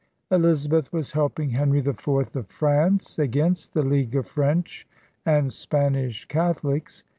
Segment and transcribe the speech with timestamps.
[0.31, 4.87] Eliza beth was helping Henry IV of France against the League of French
[5.27, 7.03] and Spanish Catholics.